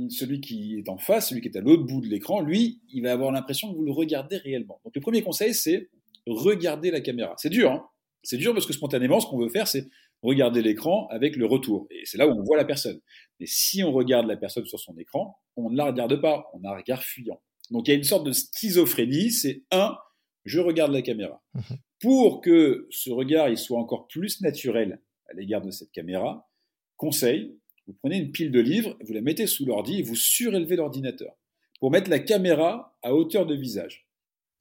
celui 0.09 0.41
qui 0.41 0.77
est 0.77 0.89
en 0.89 0.97
face, 0.97 1.29
celui 1.29 1.41
qui 1.41 1.47
est 1.47 1.57
à 1.57 1.61
l'autre 1.61 1.83
bout 1.83 2.01
de 2.01 2.07
l'écran, 2.07 2.41
lui, 2.41 2.81
il 2.91 3.03
va 3.03 3.13
avoir 3.13 3.31
l'impression 3.31 3.71
que 3.71 3.77
vous 3.77 3.85
le 3.85 3.91
regardez 3.91 4.38
réellement. 4.38 4.81
Donc 4.83 4.94
le 4.95 5.01
premier 5.01 5.21
conseil, 5.21 5.53
c'est 5.53 5.89
regarder 6.27 6.91
la 6.91 6.99
caméra. 6.99 7.35
C'est 7.38 7.49
dur, 7.49 7.71
hein 7.71 7.88
c'est 8.27 8.38
dur 8.38 8.53
parce 8.53 8.65
que 8.65 8.73
spontanément, 8.73 9.21
ce 9.21 9.27
qu'on 9.27 9.39
veut 9.39 9.47
faire, 9.47 9.69
c'est 9.69 9.88
regarder 10.21 10.61
l'écran 10.61 11.07
avec 11.09 11.35
le 11.35 11.45
retour. 11.45 11.87
Et 11.91 12.05
c'est 12.05 12.17
là 12.17 12.27
où 12.27 12.31
on 12.31 12.43
voit 12.43 12.57
la 12.57 12.65
personne. 12.65 12.99
Mais 13.39 13.45
si 13.45 13.83
on 13.83 13.91
regarde 13.91 14.27
la 14.27 14.37
personne 14.37 14.65
sur 14.65 14.79
son 14.79 14.97
écran, 14.97 15.37
on 15.55 15.69
ne 15.69 15.77
la 15.77 15.85
regarde 15.85 16.19
pas, 16.21 16.47
on 16.53 16.63
a 16.63 16.71
un 16.71 16.77
regard 16.77 17.03
fuyant. 17.03 17.41
Donc 17.71 17.87
il 17.87 17.91
y 17.91 17.93
a 17.93 17.97
une 17.97 18.03
sorte 18.03 18.25
de 18.25 18.31
schizophrénie, 18.31 19.31
c'est 19.31 19.63
un, 19.71 19.97
je 20.45 20.59
regarde 20.59 20.91
la 20.91 21.01
caméra. 21.01 21.43
Mhm. 21.53 21.77
Pour 21.99 22.41
que 22.41 22.87
ce 22.91 23.09
regard 23.09 23.49
il 23.49 23.57
soit 23.57 23.79
encore 23.79 24.07
plus 24.07 24.41
naturel 24.41 25.01
à 25.29 25.33
l'égard 25.33 25.61
de 25.61 25.71
cette 25.71 25.91
caméra, 25.91 26.49
conseil, 26.95 27.57
vous 27.85 27.93
prenez 27.93 28.17
une 28.17 28.31
pile 28.31 28.51
de 28.51 28.59
livres, 28.59 28.97
vous 29.01 29.13
la 29.13 29.21
mettez 29.21 29.47
sous 29.47 29.65
l'ordi 29.65 29.99
et 29.99 30.03
vous 30.03 30.15
surélevez 30.15 30.75
l'ordinateur 30.75 31.33
pour 31.79 31.91
mettre 31.91 32.09
la 32.09 32.19
caméra 32.19 32.97
à 33.01 33.13
hauteur 33.13 33.45
de 33.45 33.55
visage. 33.55 34.07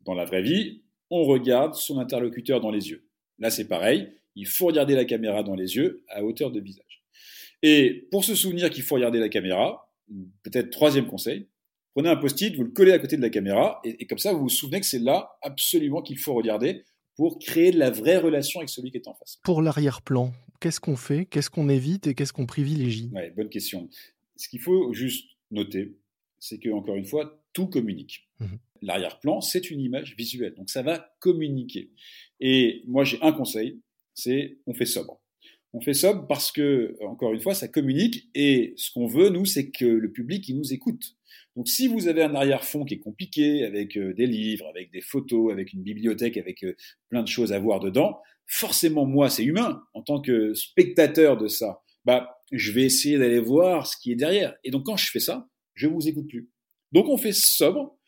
Dans 0.03 0.15
la 0.15 0.25
vraie 0.25 0.43
vie, 0.43 0.83
on 1.11 1.25
regarde 1.25 1.75
son 1.75 1.99
interlocuteur 1.99 2.61
dans 2.61 2.71
les 2.71 2.91
yeux. 2.91 3.09
Là, 3.39 3.51
c'est 3.51 3.69
pareil, 3.69 4.13
il 4.37 4.47
faut 4.47 4.67
regarder 4.67 4.95
la 4.95 5.05
caméra 5.05 5.43
dans 5.43 5.55
les 5.55 5.77
yeux 5.77 6.05
à 6.09 6.23
hauteur 6.23 6.53
de 6.53 6.61
visage. 6.61 7.03
Et 7.63 8.07
pour 8.11 8.25
se 8.25 8.35
souvenir 8.35 8.71
qu'il 8.71 8.83
faut 8.83 8.95
regarder 8.95 9.19
la 9.19 9.29
caméra, 9.29 9.91
peut-être 10.43 10.71
troisième 10.71 11.07
conseil, 11.07 11.49
prenez 11.95 12.11
un 12.11 12.17
post-it, 12.17 12.55
vous 12.55 12.65
le 12.65 12.71
collez 12.71 12.93
à 12.93 12.99
côté 12.99 13.17
de 13.17 13.23
la 13.23 13.31
caméra, 13.31 13.81
et, 13.83 14.07
comme 14.07 14.19
ça, 14.19 14.33
vous 14.33 14.41
vous 14.41 14.49
souvenez 14.49 14.81
que 14.81 14.87
c'est 14.87 14.99
là 14.99 15.37
absolument 15.43 16.03
qu'il 16.03 16.19
faut 16.19 16.35
regarder 16.35 16.85
pour 17.17 17.39
créer 17.39 17.71
de 17.71 17.79
la 17.79 17.91
vraie 17.91 18.19
relation 18.19 18.61
avec 18.61 18.69
celui 18.69 18.91
qui 18.91 18.99
est 18.99 19.09
en 19.09 19.15
face. 19.15 19.41
Pour 19.43 19.63
l'arrière-plan, 19.63 20.33
qu'est-ce 20.61 20.81
qu'on 20.81 20.97
fait 20.97 21.25
Qu'est-ce 21.25 21.49
qu'on 21.49 21.71
évite 21.71 22.07
et 22.07 22.15
qu'est-ce 22.15 22.35
qu'on 22.35 22.45
privilégie? 22.45 23.11
Ouais, 23.15 23.31
Bonne 23.31 23.49
question. 23.49 23.89
Ce 24.37 24.51
qu'il 24.51 24.61
faut 24.61 24.93
juste 24.93 25.25
noter, 25.51 25.97
c'est 26.39 26.59
que, 26.59 26.69
encore 26.69 26.97
une 26.97 27.07
fois, 27.07 27.43
tout 27.55 27.67
communique. 27.67 28.29
Mmh 28.39 28.57
L'arrière-plan, 28.83 29.41
c'est 29.41 29.71
une 29.71 29.81
image 29.81 30.15
visuelle, 30.19 30.55
donc 30.55 30.69
ça 30.69 30.83
va 30.83 31.17
communiquer. 31.21 31.91
Et 32.41 32.83
moi, 32.87 33.05
j'ai 33.05 33.19
un 33.23 33.33
conseil, 33.33 33.81
c'est 34.17 34.59
on 34.67 34.75
fait 34.75 34.87
sobre. 34.87 35.23
On 35.73 35.81
fait 35.81 35.95
sobre 35.95 36.27
parce 36.27 36.51
que, 36.51 36.97
encore 37.03 37.33
une 37.35 37.41
fois, 37.41 37.55
ça 37.55 37.69
communique 37.69 38.29
et 38.35 38.73
ce 38.77 38.91
qu'on 38.91 39.07
veut, 39.07 39.29
nous, 39.29 39.45
c'est 39.45 39.71
que 39.71 39.85
le 39.85 40.11
public, 40.11 40.49
il 40.49 40.57
nous 40.57 40.73
écoute. 40.73 41.17
Donc 41.55 41.69
si 41.69 41.87
vous 41.87 42.09
avez 42.09 42.23
un 42.23 42.35
arrière-fond 42.35 42.85
qui 42.85 42.95
est 42.95 42.99
compliqué, 42.99 43.65
avec 43.65 43.97
euh, 43.97 44.15
des 44.15 44.27
livres, 44.27 44.67
avec 44.69 44.91
des 44.91 45.01
photos, 45.01 45.53
avec 45.53 45.73
une 45.73 45.83
bibliothèque, 45.83 46.37
avec 46.37 46.65
euh, 46.65 46.75
plein 47.09 47.23
de 47.23 47.29
choses 47.29 47.53
à 47.53 47.59
voir 47.59 47.81
dedans, 47.81 48.21
forcément, 48.47 49.07
moi, 49.07 49.31
c'est 49.31 49.45
humain, 49.45 49.83
en 49.95 50.03
tant 50.03 50.21
que 50.21 50.55
spectateur 50.55 51.37
de 51.37 51.49
ça, 51.49 51.83
bah, 52.05 52.39
je 52.53 52.73
vais 52.73 52.85
essayer 52.85 53.19
d'aller 53.19 53.41
voir 53.41 53.87
ce 53.87 53.97
qui 53.97 54.13
est 54.13 54.17
derrière. 54.17 54.55
Et 54.65 54.71
donc 54.71 54.85
quand 54.87 54.97
je 54.97 55.11
fais 55.11 55.21
ça, 55.21 55.49
je 55.75 55.89
vous 55.89 56.09
écoute 56.09 56.29
plus. 56.29 56.51
Donc 56.93 57.09
on 57.09 57.17
fait 57.17 57.33
sobre, 57.33 57.99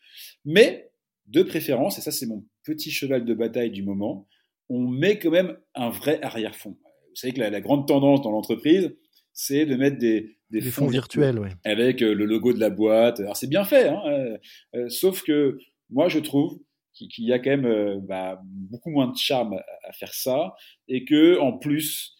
mais 0.45 0.89
de 1.27 1.43
préférence, 1.43 1.97
et 1.97 2.01
ça 2.01 2.11
c'est 2.11 2.25
mon 2.25 2.45
petit 2.63 2.91
cheval 2.91 3.25
de 3.25 3.33
bataille 3.33 3.71
du 3.71 3.83
moment, 3.83 4.27
on 4.69 4.87
met 4.87 5.19
quand 5.19 5.31
même 5.31 5.57
un 5.75 5.89
vrai 5.89 6.21
arrière-fond. 6.21 6.77
Vous 7.09 7.15
savez 7.15 7.33
que 7.33 7.39
la, 7.39 7.61
grande 7.61 7.87
tendance 7.87 8.21
dans 8.21 8.31
l'entreprise, 8.31 8.95
c'est 9.33 9.65
de 9.65 9.75
mettre 9.75 9.97
des, 9.97 10.37
fonds, 10.71 10.87
virtuels, 10.87 11.39
avec 11.63 12.01
euh, 12.01 12.13
le 12.13 12.25
logo 12.25 12.53
de 12.53 12.59
la 12.59 12.69
boîte. 12.69 13.19
Alors 13.19 13.35
c'est 13.35 13.49
bien 13.49 13.63
fait, 13.63 13.87
hein, 13.87 14.01
euh, 14.07 14.37
euh, 14.75 14.89
sauf 14.89 15.23
que 15.23 15.57
moi 15.89 16.07
je 16.07 16.19
trouve 16.19 16.59
qu'il 16.93 17.25
y 17.25 17.33
a 17.33 17.39
quand 17.39 17.55
même 17.55 18.01
bah, 18.05 18.41
beaucoup 18.43 18.89
moins 18.89 19.07
de 19.07 19.15
charme 19.15 19.53
à, 19.87 19.93
faire 19.93 20.13
ça, 20.13 20.53
et 20.87 21.05
que 21.05 21.39
en 21.39 21.53
plus 21.57 22.15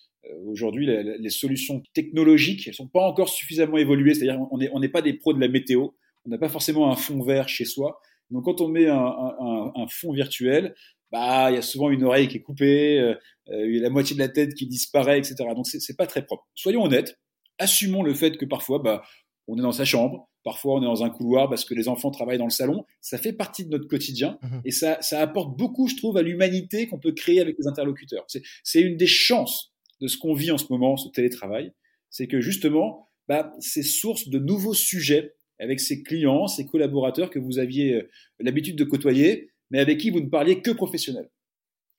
aujourd'hui 0.45 0.85
les, 0.85 1.29
solutions 1.29 1.81
technologiques 1.93 2.67
elles 2.67 2.73
sont 2.73 2.87
pas 2.87 3.01
encore 3.01 3.29
suffisamment 3.29 3.77
évoluées. 3.77 4.13
C'est-à-dire 4.13 4.39
on 4.51 4.57
n'est 4.57 4.69
on 4.71 4.79
n'est 4.79 4.89
pas 4.89 5.01
des 5.01 5.13
pros 5.13 5.33
de 5.33 5.39
la 5.39 5.49
météo, 5.49 5.89
on 6.25 6.29
n'a 6.29 6.37
pas 6.37 6.49
forcément 6.49 6.91
un 6.91 6.95
fond 6.95 7.21
vert 7.21 7.49
chez 7.49 7.65
soi. 7.65 7.99
Donc 8.31 8.45
quand 8.45 8.61
on 8.61 8.69
met 8.69 8.87
un, 8.87 8.95
un, 8.95 9.71
un 9.75 9.87
fond 9.87 10.13
virtuel, 10.13 10.75
bah 11.11 11.51
il 11.51 11.55
y 11.55 11.57
a 11.57 11.61
souvent 11.61 11.89
une 11.89 12.03
oreille 12.03 12.27
qui 12.27 12.37
est 12.37 12.41
coupée, 12.41 12.99
euh, 12.99 13.15
euh 13.49 13.79
la 13.81 13.89
moitié 13.89 14.15
de 14.15 14.19
la 14.21 14.29
tête 14.29 14.53
qui 14.53 14.67
disparaît, 14.67 15.17
etc. 15.17 15.35
Donc 15.55 15.67
c'est 15.67 15.97
pas 15.97 16.07
très 16.07 16.25
propre. 16.25 16.47
Soyons 16.55 16.83
honnêtes, 16.83 17.19
assumons 17.57 18.03
le 18.03 18.13
fait 18.13 18.37
que 18.37 18.45
parfois 18.45 18.79
bah 18.79 19.03
on 19.47 19.57
est 19.57 19.61
dans 19.61 19.71
sa 19.71 19.85
chambre, 19.85 20.29
parfois 20.43 20.75
on 20.75 20.81
est 20.81 20.85
dans 20.85 21.03
un 21.03 21.09
couloir 21.09 21.49
parce 21.49 21.65
que 21.65 21.73
les 21.73 21.87
enfants 21.87 22.11
travaillent 22.11 22.37
dans 22.37 22.45
le 22.45 22.51
salon. 22.51 22.85
Ça 23.01 23.17
fait 23.17 23.33
partie 23.33 23.65
de 23.65 23.69
notre 23.69 23.87
quotidien 23.87 24.37
mmh 24.41 24.59
et 24.65 24.71
ça, 24.71 24.97
ça 25.01 25.21
apporte 25.21 25.57
beaucoup, 25.57 25.87
je 25.87 25.95
trouve, 25.95 26.17
à 26.17 26.21
l'humanité 26.21 26.87
qu'on 26.87 26.99
peut 26.99 27.13
créer 27.13 27.39
avec 27.39 27.57
les 27.57 27.67
interlocuteurs. 27.67 28.25
C'est 28.63 28.81
une 28.81 28.97
des 28.97 29.07
chances 29.07 29.73
de 30.01 30.07
ce 30.07 30.17
qu'on 30.17 30.33
vit 30.33 30.51
en 30.51 30.57
ce 30.57 30.65
moment, 30.69 30.95
ce 30.97 31.09
télétravail, 31.09 31.71
c'est 32.09 32.27
que 32.27 32.41
justement, 32.41 33.07
bah, 33.27 33.53
c'est 33.59 33.83
source 33.83 34.29
de 34.29 34.39
nouveaux 34.39 34.73
sujets 34.73 35.33
avec 35.59 35.79
ses 35.79 36.03
clients, 36.03 36.47
ses 36.47 36.65
collaborateurs 36.65 37.29
que 37.29 37.39
vous 37.39 37.59
aviez 37.59 37.95
euh, 37.95 38.09
l'habitude 38.39 38.77
de 38.77 38.83
côtoyer, 38.83 39.51
mais 39.69 39.79
avec 39.79 39.99
qui 39.99 40.09
vous 40.09 40.19
ne 40.19 40.29
parliez 40.29 40.61
que 40.61 40.71
professionnel. 40.71 41.29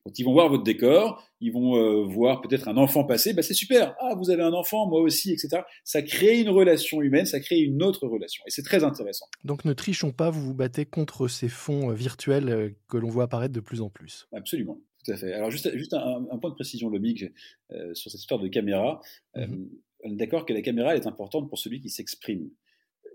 Quand 0.04 0.18
ils 0.18 0.22
vont 0.22 0.32
voir 0.32 0.48
votre 0.48 0.62
décor, 0.62 1.22
ils 1.40 1.52
vont 1.52 1.76
euh, 1.76 2.04
voir 2.04 2.40
peut-être 2.40 2.68
un 2.68 2.78
enfant 2.78 3.04
passer, 3.04 3.34
bah 3.34 3.42
c'est 3.42 3.52
super, 3.52 3.94
ah 4.00 4.14
vous 4.16 4.30
avez 4.30 4.42
un 4.42 4.54
enfant, 4.54 4.88
moi 4.88 5.00
aussi, 5.00 5.30
etc. 5.30 5.62
Ça 5.84 6.00
crée 6.00 6.40
une 6.40 6.48
relation 6.48 7.02
humaine, 7.02 7.26
ça 7.26 7.38
crée 7.38 7.58
une 7.58 7.82
autre 7.82 8.06
relation, 8.06 8.42
et 8.46 8.50
c'est 8.50 8.62
très 8.62 8.82
intéressant. 8.82 9.26
Donc 9.44 9.66
ne 9.66 9.74
trichons 9.74 10.10
pas, 10.10 10.30
vous 10.30 10.40
vous 10.40 10.54
battez 10.54 10.86
contre 10.86 11.28
ces 11.28 11.50
fonds 11.50 11.90
euh, 11.90 11.94
virtuels 11.94 12.48
euh, 12.48 12.70
que 12.88 12.96
l'on 12.96 13.10
voit 13.10 13.24
apparaître 13.24 13.52
de 13.52 13.60
plus 13.60 13.82
en 13.82 13.90
plus. 13.90 14.26
Absolument, 14.32 14.80
tout 15.04 15.12
à 15.12 15.16
fait. 15.18 15.34
Alors 15.34 15.50
juste, 15.50 15.70
juste 15.76 15.92
un, 15.92 16.38
point 16.40 16.48
de 16.48 16.54
précision, 16.54 16.88
Lomique, 16.88 17.26
euh, 17.72 17.92
sur 17.92 18.10
cette 18.10 18.20
histoire 18.20 18.40
de 18.40 18.48
caméra. 18.48 19.02
Mm-hmm. 19.36 19.68
on 20.04 20.12
est 20.12 20.16
d'accord 20.16 20.46
que 20.46 20.54
la 20.54 20.62
caméra 20.62 20.96
est 20.96 21.06
importante 21.06 21.50
pour 21.50 21.58
celui 21.58 21.78
qui 21.82 21.90
s'exprime. 21.90 22.48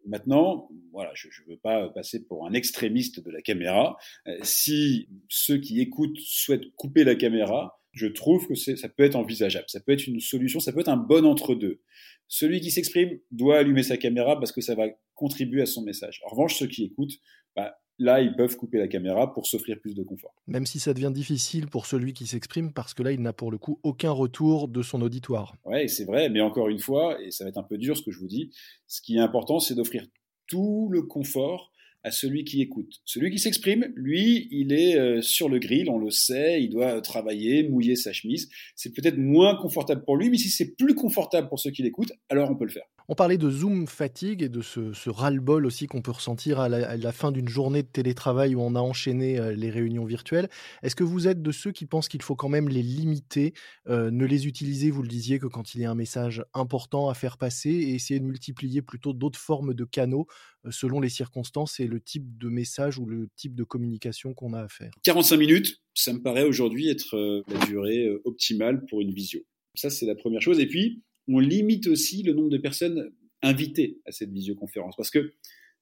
Maintenant, 0.05 0.69
voilà, 0.91 1.11
je 1.13 1.27
ne 1.27 1.51
veux 1.51 1.57
pas 1.57 1.89
passer 1.89 2.25
pour 2.25 2.47
un 2.47 2.53
extrémiste 2.53 3.23
de 3.23 3.31
la 3.31 3.41
caméra. 3.41 3.97
Euh, 4.27 4.37
si 4.43 5.09
ceux 5.29 5.57
qui 5.57 5.81
écoutent 5.81 6.17
souhaitent 6.19 6.73
couper 6.75 7.03
la 7.03 7.15
caméra, 7.15 7.79
je 7.91 8.07
trouve 8.07 8.47
que 8.47 8.55
ça 8.55 8.89
peut 8.89 9.03
être 9.03 9.15
envisageable, 9.15 9.65
ça 9.69 9.79
peut 9.79 9.93
être 9.93 10.05
une 10.05 10.19
solution, 10.19 10.59
ça 10.59 10.73
peut 10.73 10.81
être 10.81 10.89
un 10.89 10.97
bon 10.97 11.25
entre-deux. 11.25 11.81
Celui 12.27 12.59
qui 12.59 12.71
s'exprime 12.71 13.19
doit 13.31 13.59
allumer 13.59 13.83
sa 13.83 13.97
caméra 13.97 14.37
parce 14.37 14.51
que 14.51 14.61
ça 14.61 14.75
va 14.75 14.87
contribuer 15.13 15.61
à 15.61 15.65
son 15.65 15.81
message. 15.81 16.21
En 16.25 16.29
revanche, 16.29 16.55
ceux 16.55 16.67
qui 16.67 16.83
écoutent, 16.83 17.17
bah, 17.55 17.77
là, 17.99 18.21
ils 18.21 18.35
peuvent 18.35 18.55
couper 18.55 18.77
la 18.77 18.87
caméra 18.87 19.33
pour 19.33 19.47
s'offrir 19.47 19.79
plus 19.79 19.95
de 19.95 20.03
confort. 20.03 20.33
Même 20.47 20.65
si 20.65 20.79
ça 20.79 20.93
devient 20.93 21.11
difficile 21.13 21.67
pour 21.67 21.85
celui 21.85 22.13
qui 22.13 22.27
s'exprime, 22.27 22.73
parce 22.73 22.93
que 22.93 23.03
là, 23.03 23.11
il 23.11 23.21
n'a 23.21 23.33
pour 23.33 23.51
le 23.51 23.57
coup 23.57 23.79
aucun 23.83 24.11
retour 24.11 24.67
de 24.67 24.81
son 24.81 25.01
auditoire. 25.01 25.55
Oui, 25.65 25.89
c'est 25.89 26.05
vrai, 26.05 26.29
mais 26.29 26.41
encore 26.41 26.69
une 26.69 26.79
fois, 26.79 27.21
et 27.21 27.31
ça 27.31 27.43
va 27.43 27.49
être 27.49 27.57
un 27.57 27.63
peu 27.63 27.77
dur 27.77 27.97
ce 27.97 28.03
que 28.03 28.11
je 28.11 28.19
vous 28.19 28.27
dis, 28.27 28.51
ce 28.87 29.01
qui 29.01 29.17
est 29.17 29.21
important, 29.21 29.59
c'est 29.59 29.75
d'offrir 29.75 30.05
tout 30.47 30.89
le 30.91 31.01
confort 31.01 31.71
à 32.03 32.11
celui 32.11 32.43
qui 32.43 32.61
écoute. 32.61 33.01
Celui 33.03 33.31
qui 33.31 33.39
s'exprime, 33.39 33.91
lui, 33.95 34.47
il 34.51 34.73
est 34.73 34.95
euh, 34.95 35.23
sur 35.23 35.49
le 35.49 35.57
grill, 35.57 35.89
on 35.89 35.97
le 35.97 36.11
sait, 36.11 36.61
il 36.61 36.69
doit 36.69 37.01
travailler, 37.01 37.67
mouiller 37.67 37.95
sa 37.95 38.13
chemise. 38.13 38.47
C'est 38.75 38.93
peut-être 38.93 39.17
moins 39.17 39.55
confortable 39.55 40.03
pour 40.03 40.15
lui, 40.15 40.29
mais 40.29 40.37
si 40.37 40.49
c'est 40.49 40.75
plus 40.75 40.93
confortable 40.93 41.49
pour 41.49 41.59
ceux 41.59 41.71
qui 41.71 41.81
l'écoutent, 41.81 42.13
alors 42.29 42.51
on 42.51 42.55
peut 42.55 42.65
le 42.65 42.71
faire. 42.71 42.85
On 43.07 43.13
parlait 43.13 43.37
de 43.37 43.51
Zoom 43.51 43.85
fatigue 43.85 44.41
et 44.41 44.49
de 44.49 44.61
ce, 44.61 44.91
ce 44.93 45.11
ras-le-bol 45.11 45.67
aussi 45.67 45.85
qu'on 45.85 46.01
peut 46.01 46.11
ressentir 46.11 46.59
à 46.59 46.69
la, 46.69 47.11
fin 47.11 47.31
d'une 47.31 47.47
journée 47.47 47.83
de 47.83 47.87
télétravail 47.87 48.55
où 48.55 48.61
on 48.61 48.73
a 48.73 48.79
enchaîné 48.79 49.37
euh, 49.37 49.53
les 49.53 49.69
réunions 49.69 50.05
virtuelles. 50.05 50.49
Est-ce 50.81 50.95
que 50.95 51.03
vous 51.03 51.27
êtes 51.27 51.43
de 51.43 51.51
ceux 51.51 51.71
qui 51.71 51.85
pensent 51.85 52.07
qu'il 52.07 52.23
faut 52.23 52.35
quand 52.35 52.49
même 52.49 52.67
les 52.67 52.81
limiter, 52.81 53.53
euh, 53.87 54.09
ne 54.09 54.25
les 54.25 54.47
utiliser, 54.47 54.89
vous 54.89 55.03
le 55.03 55.07
disiez, 55.07 55.37
que 55.37 55.45
quand 55.45 55.75
il 55.75 55.81
y 55.81 55.85
a 55.85 55.91
un 55.91 55.95
message 55.95 56.43
important 56.55 57.07
à 57.07 57.13
faire 57.13 57.37
passer 57.37 57.69
et 57.69 57.93
essayer 57.93 58.19
de 58.19 58.25
multiplier 58.25 58.81
plutôt 58.81 59.13
d'autres 59.13 59.39
formes 59.39 59.75
de 59.75 59.85
canaux 59.85 60.25
euh, 60.65 60.71
selon 60.71 60.99
les 60.99 61.09
circonstances 61.09 61.79
et 61.79 61.85
le 61.85 62.01
type 62.01 62.39
de 62.39 62.49
message 62.49 62.97
ou 62.97 63.05
le 63.05 63.29
type 63.35 63.53
de 63.53 63.63
communication 63.63 64.33
qu'on 64.33 64.53
a 64.53 64.61
à 64.61 64.67
faire? 64.67 64.89
45 65.03 65.37
minutes, 65.37 65.83
ça 65.93 66.11
me 66.11 66.23
paraît 66.23 66.43
aujourd'hui 66.43 66.89
être 66.89 67.43
la 67.47 67.65
durée 67.67 68.09
optimale 68.25 68.83
pour 68.85 69.01
une 69.01 69.13
visio. 69.13 69.41
Ça, 69.75 69.91
c'est 69.91 70.07
la 70.07 70.15
première 70.15 70.41
chose. 70.41 70.59
Et 70.59 70.67
puis, 70.67 71.03
on 71.27 71.39
limite 71.39 71.87
aussi 71.87 72.23
le 72.23 72.33
nombre 72.33 72.49
de 72.49 72.57
personnes 72.57 73.11
invitées 73.41 73.99
à 74.05 74.11
cette 74.11 74.31
visioconférence. 74.31 74.95
Parce 74.95 75.09
que 75.09 75.33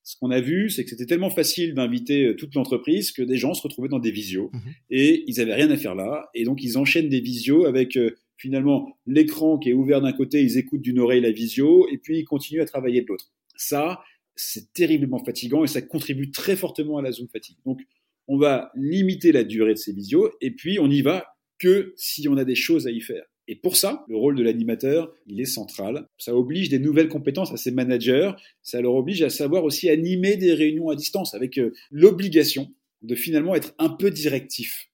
ce 0.04 0.18
qu'on 0.18 0.32
a 0.32 0.42
vu, 0.42 0.70
c'est 0.70 0.84
que 0.84 0.90
c'était 0.90 1.06
tellement 1.06 1.30
facile 1.30 1.74
d'inviter 1.74 2.26
euh, 2.26 2.36
toute 2.36 2.56
l'entreprise 2.56 3.12
que 3.12 3.22
des 3.22 3.38
gens 3.38 3.54
se 3.54 3.62
retrouvaient 3.62 3.88
dans 3.88 4.00
des 4.00 4.12
visios 4.12 4.50
mhm. 4.54 4.74
et 4.90 5.24
ils 5.28 5.40
avaient 5.40 5.54
rien 5.54 5.72
à 5.72 5.78
faire 5.78 5.96
là. 5.96 6.30
Et 6.34 6.44
donc, 6.44 6.62
ils 6.62 6.78
enchaînent 6.78 7.10
des 7.10 7.22
visios 7.22 7.66
avec 7.66 7.96
euh, 7.96 8.12
finalement 8.36 8.98
l'écran 9.06 9.58
qui 9.58 9.70
est 9.70 9.74
ouvert 9.74 10.02
d'un 10.02 10.12
côté, 10.12 10.42
ils 10.42 10.58
écoutent 10.58 10.82
d'une 10.82 11.00
oreille 11.00 11.22
la 11.22 11.32
visio 11.32 11.88
et 11.90 11.98
puis 11.98 12.20
ils 12.20 12.26
continuent 12.26 12.62
à 12.62 12.66
travailler 12.66 13.02
de 13.02 13.08
l'autre. 13.08 13.32
Ça, 13.56 14.02
c'est 14.36 14.74
terriblement 14.74 15.24
fatigant 15.24 15.64
et 15.64 15.68
ça 15.68 15.82
contribue 15.82 16.32
très 16.32 16.58
fortement 16.58 16.98
à 16.98 17.02
la 17.02 17.12
Zoom 17.12 17.30
fatigue. 17.30 17.58
Donc, 17.66 17.82
on 18.28 18.38
va 18.38 18.72
limiter 18.76 19.32
la 19.32 19.44
durée 19.44 19.74
de 19.74 19.80
ces 19.80 19.94
visios 19.94 20.32
et 20.42 20.52
puis 20.52 20.80
on 20.80 20.88
n'y 20.88 21.02
va 21.02 21.26
que 21.60 21.94
si 21.96 22.28
on 22.28 22.36
a 22.36 22.44
des 22.44 22.56
choses 22.56 22.88
à 22.88 22.92
y 22.92 23.00
faire. 23.00 23.24
Et 23.48 23.56
pour 23.56 23.76
ça, 23.76 24.06
le 24.08 24.16
rôle 24.16 24.36
de 24.36 24.44
l'animateur, 24.44 25.14
il 25.28 25.42
est 25.42 25.46
central. 25.46 26.08
Ça 26.18 26.36
oblige 26.36 26.70
des 26.70 26.80
nouvelles 26.80 27.10
compétences 27.10 27.52
à 27.52 27.58
ses 27.58 27.72
managers. 27.72 28.32
Ça 28.62 28.80
leur 28.82 28.96
oblige 28.96 29.22
à 29.22 29.30
savoir 29.30 29.66
aussi 29.66 29.90
animer 29.90 30.38
des 30.38 30.54
réunions 30.54 30.90
à 30.90 30.96
distance 30.96 31.34
avec 31.34 31.58
euh, 31.58 31.74
l'obligation 31.92 32.72
de 33.02 33.16
finalement 33.16 33.54
être 33.54 33.74
un 33.80 33.90
peu 33.90 34.12
directif. 34.12 34.90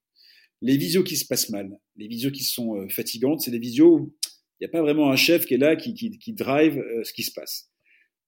Les 0.62 0.78
visios 0.78 1.04
qui 1.04 1.16
se 1.16 1.26
passent 1.26 1.50
mal, 1.50 1.78
les 1.96 2.08
visios 2.08 2.32
qui 2.32 2.44
sont 2.44 2.76
euh, 2.76 2.90
fatigantes, 2.90 3.42
c'est 3.42 3.52
des 3.52 3.60
visios 3.60 4.00
où 4.00 4.14
il 4.60 4.66
n'y 4.66 4.68
a 4.68 4.72
pas 4.72 4.82
vraiment 4.82 5.12
un 5.12 5.16
chef 5.16 5.46
qui 5.46 5.54
est 5.54 5.58
là, 5.58 5.76
qui, 5.76 5.94
qui, 5.94 6.34
drive 6.34 6.80
euh, 6.80 7.04
ce 7.04 7.14
qui 7.14 7.24
se 7.24 7.32
passe. 7.32 7.70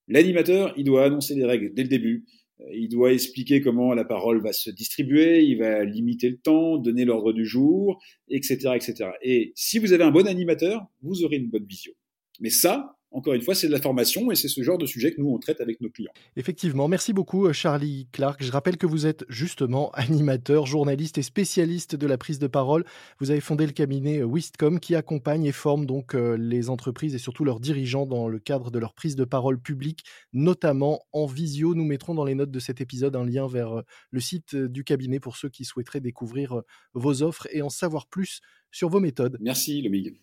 L'animateur, 0.08 0.74
il 0.78 0.86
doit 0.86 1.06
annoncer 1.06 1.36
les 1.36 1.46
règles 1.46 1.74
dès 1.74 1.84
le 1.84 1.90
début. 1.90 2.26
Il 2.74 2.90
doit 2.90 3.12
expliquer 3.12 3.62
comment 3.62 3.94
la 3.94 4.06
parole 4.06 4.42
va 4.42 4.54
se 4.54 4.70
distribuer, 4.70 5.44
il 5.44 5.58
va 5.58 5.84
limiter 5.84 6.30
le 6.30 6.38
temps, 6.38 6.78
donner 6.78 7.06
l'ordre 7.06 7.34
du 7.34 7.46
jour, 7.46 8.02
etc., 8.30 8.72
etc. 8.76 9.12
Et 9.22 9.52
si 9.56 9.80
vous 9.80 9.94
avez 9.94 10.04
un 10.04 10.12
bon 10.12 10.28
animateur, 10.28 10.86
vous 11.02 11.24
aurez 11.24 11.38
une 11.38 11.50
bonne 11.50 11.66
vision. 11.66 11.94
Mais 12.40 12.50
ça, 12.50 12.98
encore 13.12 13.34
une 13.34 13.42
fois, 13.42 13.56
c'est 13.56 13.68
de 13.68 13.74
la 13.74 13.82
formation 13.82 14.32
et 14.32 14.36
c'est 14.36 14.48
ce 14.48 14.64
genre 14.64 14.78
de 14.78 14.86
sujet 14.86 15.14
que 15.14 15.20
nous, 15.20 15.30
on 15.30 15.38
traite 15.38 15.60
avec 15.60 15.82
nos 15.82 15.90
clients. 15.90 16.14
Effectivement. 16.38 16.88
Merci 16.88 17.12
beaucoup, 17.12 17.46
euh, 17.46 17.54
Charlie 17.54 18.08
Clark. 18.14 18.42
Je 18.42 18.52
rappelle 18.52 18.78
que 18.78 18.86
vous 18.86 19.06
êtes 19.06 19.26
justement 19.28 19.92
animateur, 19.94 20.66
journaliste 20.66 21.18
et 21.18 21.22
spécialiste 21.22 21.96
de 21.96 22.08
la 22.08 22.18
prise 22.18 22.40
de 22.40 22.48
parole. 22.48 22.86
Vous 23.20 23.30
avez 23.32 23.42
fondé 23.42 23.66
le 23.66 23.74
cabinet 23.74 24.20
euh, 24.20 24.26
Wistcom 24.26 24.80
qui 24.80 24.96
accompagne 24.96 25.46
et 25.46 25.52
forme 25.52 25.86
donc 25.86 26.16
euh, 26.16 26.38
les 26.38 26.70
entreprises 26.70 27.14
et 27.14 27.18
surtout 27.18 27.44
leurs 27.44 27.60
dirigeants 27.60 28.06
dans 28.06 28.30
le 28.30 28.40
cadre 28.40 28.72
de 28.72 28.80
leur 28.80 28.94
prise 28.94 29.18
de 29.18 29.26
parole 29.26 29.60
publique, 29.60 30.06
notamment 30.32 31.06
en 31.12 31.26
visio. 31.26 31.76
Nous 31.76 31.86
mettrons 31.86 32.16
dans 32.16 32.26
les 32.26 32.36
notes 32.36 32.52
de 32.52 32.60
cet 32.60 32.80
épisode 32.80 33.16
un 33.18 33.26
lien 33.26 33.48
vers 33.48 33.84
le 34.12 34.20
site 34.20 34.56
du 34.56 34.84
cabinet 34.84 35.20
pour 35.20 35.36
ceux 35.36 35.50
qui 35.50 35.66
souhaiteraient 35.66 36.00
découvrir 36.00 36.62
vos 36.94 37.24
offres 37.24 37.48
et 37.52 37.62
en 37.62 37.70
savoir 37.70 38.08
plus 38.08 38.40
sur 38.72 38.90
vos 38.90 39.00
méthodes. 39.00 39.38
Merci, 39.42 39.82
Lomig. 39.82 40.18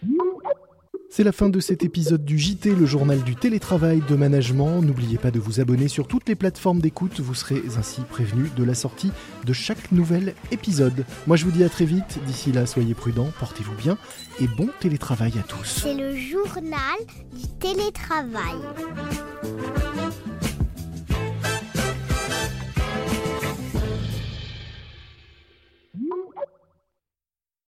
C'est 1.10 1.24
la 1.24 1.32
fin 1.32 1.48
de 1.48 1.58
cet 1.58 1.82
épisode 1.84 2.24
du 2.24 2.38
JT, 2.38 2.74
le 2.74 2.84
journal 2.84 3.22
du 3.22 3.34
télétravail 3.34 4.02
de 4.08 4.14
management. 4.14 4.82
N'oubliez 4.82 5.16
pas 5.16 5.30
de 5.30 5.40
vous 5.40 5.58
abonner 5.58 5.88
sur 5.88 6.06
toutes 6.06 6.28
les 6.28 6.34
plateformes 6.34 6.80
d'écoute, 6.80 7.20
vous 7.20 7.34
serez 7.34 7.62
ainsi 7.78 8.02
prévenu 8.02 8.50
de 8.56 8.62
la 8.62 8.74
sortie 8.74 9.10
de 9.44 9.52
chaque 9.52 9.90
nouvel 9.90 10.34
épisode. 10.50 11.04
Moi 11.26 11.36
je 11.36 11.44
vous 11.44 11.50
dis 11.50 11.64
à 11.64 11.68
très 11.70 11.86
vite, 11.86 12.18
d'ici 12.26 12.52
là 12.52 12.66
soyez 12.66 12.94
prudents, 12.94 13.32
portez-vous 13.38 13.74
bien 13.74 13.96
et 14.38 14.46
bon 14.46 14.68
télétravail 14.80 15.32
à 15.38 15.42
tous. 15.42 15.82
C'est 15.82 15.94
le 15.94 16.14
journal 16.14 16.98
du 17.32 17.48
télétravail. 17.58 18.58